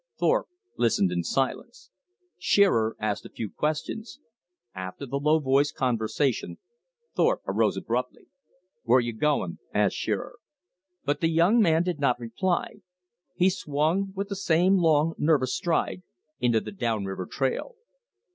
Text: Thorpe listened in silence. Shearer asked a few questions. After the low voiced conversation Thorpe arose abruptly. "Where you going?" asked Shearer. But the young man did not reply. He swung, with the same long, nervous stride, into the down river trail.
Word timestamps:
Thorpe 0.17 0.47
listened 0.79 1.11
in 1.11 1.23
silence. 1.23 1.91
Shearer 2.39 2.95
asked 2.99 3.23
a 3.23 3.29
few 3.29 3.51
questions. 3.51 4.19
After 4.73 5.05
the 5.05 5.19
low 5.19 5.37
voiced 5.37 5.75
conversation 5.75 6.57
Thorpe 7.15 7.43
arose 7.45 7.77
abruptly. 7.77 8.25
"Where 8.81 8.99
you 8.99 9.13
going?" 9.13 9.59
asked 9.75 9.95
Shearer. 9.95 10.39
But 11.05 11.19
the 11.19 11.29
young 11.29 11.59
man 11.61 11.83
did 11.83 11.99
not 11.99 12.19
reply. 12.19 12.81
He 13.35 13.51
swung, 13.51 14.11
with 14.15 14.29
the 14.29 14.35
same 14.35 14.77
long, 14.77 15.13
nervous 15.19 15.55
stride, 15.55 16.01
into 16.39 16.59
the 16.59 16.71
down 16.71 17.05
river 17.05 17.27
trail. 17.27 17.75